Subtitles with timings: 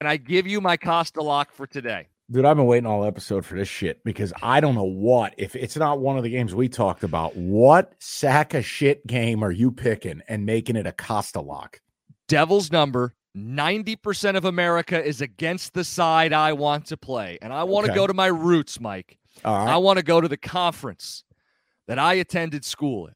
[0.00, 2.08] And I give you my Costa lock for today.
[2.30, 5.56] Dude, I've been waiting all episode for this shit because I don't know what if
[5.56, 7.34] it's not one of the games we talked about.
[7.36, 11.80] What sack of shit game are you picking and making it a Costa lock?
[12.28, 17.38] Devil's number 90% of America is against the side I want to play.
[17.40, 17.98] And I want to Okay.
[17.98, 19.16] go to my roots, Mike.
[19.44, 19.68] Right.
[19.72, 21.24] I want to go to the conference
[21.86, 23.14] that I attended school in.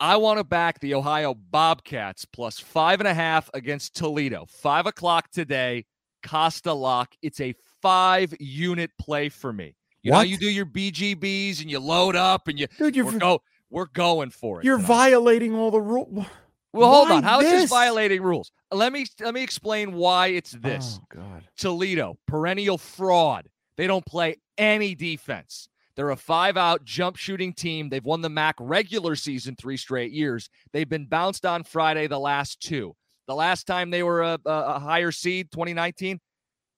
[0.00, 4.46] I want to back the Ohio Bobcats plus five and a half against Toledo.
[4.48, 5.84] Five o'clock today,
[6.22, 7.14] Costa Lock.
[7.22, 9.74] It's a five unit play for me.
[10.02, 10.28] You know, What?
[10.28, 13.86] you do your BGBs and you load up and you Dude, you're we're, go, we're
[13.86, 14.64] going for it.
[14.64, 14.88] you're tonight.
[14.88, 16.26] violating all the rules.
[16.72, 17.22] Well, hold Why on.
[17.22, 17.70] How is this this?
[17.70, 18.52] violating rules?
[18.70, 21.00] Let me let me explain why it's this.
[21.02, 21.44] Oh God.
[21.56, 23.48] Toledo, perennial fraud.
[23.76, 25.68] They don't play any defense.
[25.96, 27.88] They're a five out jump shooting team.
[27.88, 30.48] They've won the MAC regular season three straight years.
[30.72, 32.94] They've been bounced on Friday the last two.
[33.28, 36.18] The last time they were a, a, higher seed, 2019,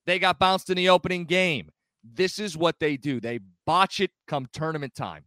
[0.05, 1.69] they got bounced in the opening game.
[2.03, 3.21] This is what they do.
[3.21, 5.23] They botch it come tournament time.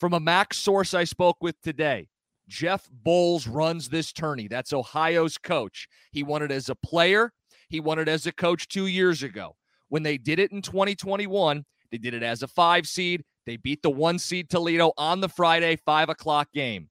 [0.00, 2.08] From a MAC source I spoke with today,
[2.48, 4.48] Jeff Boals runs this tourney.
[4.48, 5.88] That's Ohio's coach.
[6.10, 7.32] He won it as a player.
[7.68, 9.56] He won it as a coach two years ago.
[9.90, 13.24] When they did it in 2021, they did it as a five seed.
[13.44, 16.88] They beat the one seed Toledo on the Friday, five o'clock game.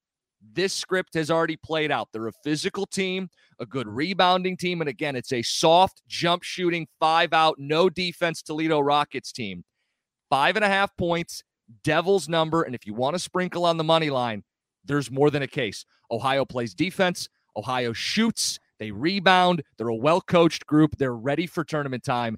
[0.53, 2.09] This script has already played out.
[2.11, 3.29] They're a physical team,
[3.59, 4.81] a good rebounding team.
[4.81, 9.63] And again, it's a soft jump shooting, five out, no defense Toledo Rockets team.
[10.29, 11.43] Five and a half points,
[11.83, 12.63] Devils number.
[12.63, 14.43] And if you want to sprinkle on the money line,
[14.85, 15.85] there's more than a case.
[16.09, 21.63] Ohio plays defense, Ohio shoots, they rebound, they're a well coached group, they're ready for
[21.63, 22.37] tournament time.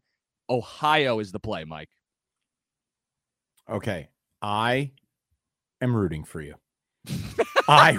[0.49, 1.89] Ohio is the play, Mike.
[3.69, 4.09] Okay.
[4.41, 4.91] I
[5.81, 6.55] am rooting for you.
[7.67, 7.97] I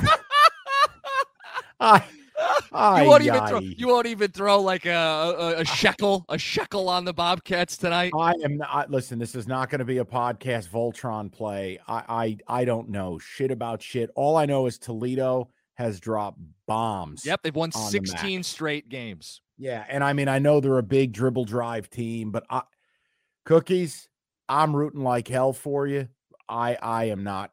[2.72, 6.38] I you won't even throw, you won't even throw like a, a, a shekel, a
[6.38, 8.12] shekel on the Bobcats tonight.
[8.18, 8.90] I am not.
[8.90, 11.78] Listen, this is not going to be a podcast Voltron play.
[11.86, 14.10] I, I I don't know shit about shit.
[14.14, 17.24] All I know is Toledo has dropped bombs.
[17.24, 19.40] Yep, they've won on the 16 straight games.
[19.58, 22.62] Yeah, and I mean I know they're a big dribble drive team, but I,
[23.44, 24.08] cookies,
[24.48, 26.08] I'm rooting like hell for you.
[26.48, 27.52] I I am not.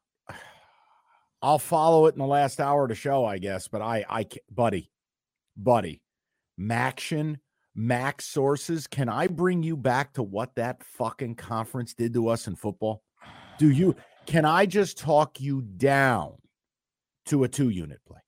[1.41, 3.67] I'll follow it in the last hour of the show, I guess.
[3.67, 4.91] But I I buddy,
[5.57, 6.01] buddy,
[6.59, 7.37] MACtion,
[7.73, 8.87] Max sources.
[8.87, 13.03] Can I bring you back to what that fucking conference did to us in football?
[13.57, 13.95] Do you?
[14.27, 16.35] Can I just talk you down
[17.25, 18.19] to a two unit play?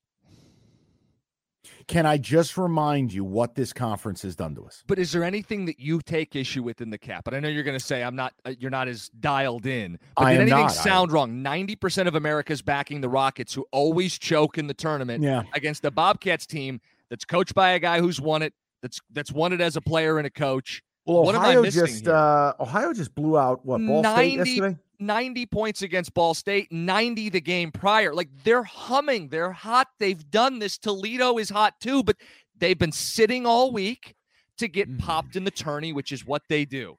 [1.88, 4.84] Can I just remind you what this conference has done to us?
[4.88, 7.28] But is there anything that you take issue with in the cap?
[7.28, 8.34] And I know you're going to say I'm not.
[8.46, 10.00] Uh, you're not as dialed in.
[10.16, 10.72] But I did am anything not.
[10.72, 11.42] Sound wrong?
[11.42, 15.44] Ninety percent of America's backing the Rockets, who always choke in the tournament Yeah.
[15.54, 16.80] against the Bobcats team
[17.10, 18.54] that's coached by a guy who's won it.
[18.82, 20.82] That's that's won it as a player and a coach.
[21.06, 24.78] Well, What am I Ohio just uh Ohio just blew out what Ball State yesterday.
[25.06, 28.14] 90 points against Ball State, 90 the game prior.
[28.14, 29.88] Like they're humming, they're hot.
[30.00, 30.78] They've done this.
[30.78, 32.18] Toledo is hot too, but
[32.58, 34.16] they've been sitting all week
[34.58, 35.00] to get Mm.
[35.00, 36.98] popped in the tourney, which is what they do.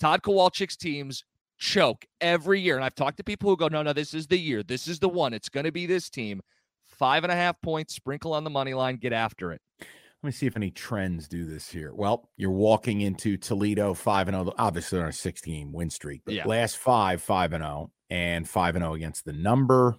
[0.00, 1.24] Tod Kowalczyk's teams
[1.58, 2.76] choke every year.
[2.76, 4.62] And I've talked to people who go, no, no, this is the year.
[4.62, 5.32] This is the one.
[5.32, 6.40] It's going to be this team.
[6.84, 9.60] Five and a half points, sprinkle on the money line, get after it.
[10.24, 11.92] Let me see if any trends do this here.
[11.92, 14.54] Well, you're walking into Toledo five and zero.
[14.56, 16.46] Obviously, they're on a 16 game win streak, but Yeah.
[16.46, 19.94] last five five and zero and five and zero against the number.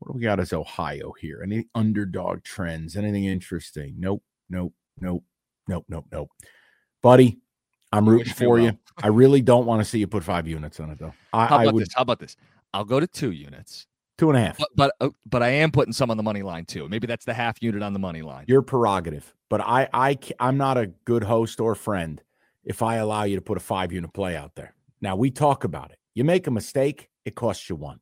[0.00, 1.40] What do we got as Ohio here?
[1.40, 2.96] Any underdog trends?
[2.96, 3.94] Anything interesting?
[3.96, 4.24] Nope.
[4.50, 4.74] Nope.
[5.00, 5.22] Nope.
[5.68, 5.84] Nope.
[5.88, 6.06] Nope.
[6.10, 6.30] Nope.
[7.00, 7.38] Buddy,
[7.92, 8.64] I'm rooting me for you.
[8.64, 8.78] well.
[9.04, 11.14] I really don't want to see you put five units on it though.
[11.32, 11.80] I, How I would.
[11.80, 11.94] this?
[11.94, 12.34] How about this?
[12.72, 13.86] I'll go to two units.
[14.16, 14.58] Two and a half.
[14.58, 16.88] But but, uh, but I am putting some on the money line too.
[16.88, 18.44] Maybe that's the half unit on the money line.
[18.46, 19.34] Your prerogative.
[19.50, 22.22] But I I I'm not a good host or friend
[22.64, 24.74] if I allow you to put a five unit play out there.
[25.00, 25.98] Now we talk about it.
[26.14, 28.00] You make a mistake, it costs you one.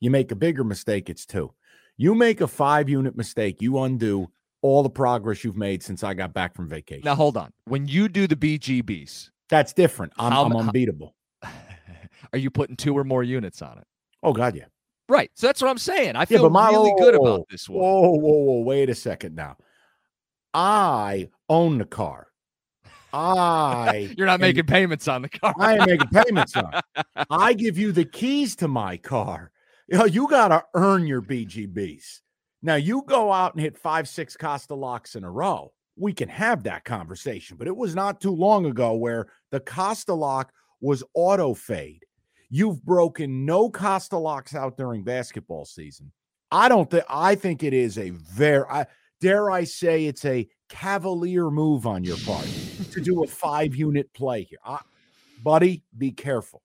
[0.00, 1.52] You make a bigger mistake, it's two.
[1.96, 4.28] You make a five unit mistake, you undo
[4.60, 7.02] all the progress you've made since I got back from vacation.
[7.04, 7.52] Now hold on.
[7.66, 10.12] When you do the BGBs, that's different.
[10.18, 11.14] I'm, How- I'm how- unbeatable.
[12.32, 13.86] are you putting two or more units on it?
[14.22, 14.64] Oh God, yeah.
[15.08, 15.30] Right.
[15.34, 16.16] So that's what I'm saying.
[16.16, 17.80] I Yeah, feel but my really good about oh, this one.
[17.80, 18.60] Whoa, whoa, whoa!
[18.60, 19.56] Wait a second now.
[20.54, 22.28] I own the car.
[23.12, 25.54] I You're not am- making payments on the car.
[25.58, 26.72] I am making payments on.
[26.74, 27.06] it.
[27.30, 29.50] I give you the keys to my car.
[29.88, 32.20] You, know, you got to earn your BGBs.
[32.62, 35.72] Now you go out and hit five, six Costa locks in a row.
[35.96, 40.14] We can have that conversation, but it was not too long ago where the Costa
[40.14, 42.03] lock was auto fade.
[42.56, 46.12] You've broken no Costa locks out during basketball season.
[46.52, 47.02] I don't think.
[47.10, 48.64] I think it is a very.
[48.70, 48.86] I,
[49.20, 52.46] dare I say it's a cavalier move on your part
[52.92, 54.60] to do a five unit play here.
[54.64, 54.78] I,
[55.42, 56.62] buddy, be careful.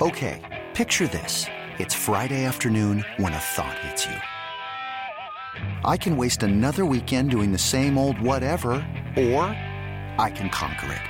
[0.00, 1.46] Okay, picture this.
[1.80, 4.14] It's Friday afternoon when a thought hits you.
[5.84, 8.74] I can waste another weekend doing the same old whatever,
[9.16, 9.42] or
[10.20, 11.09] I can conquer it.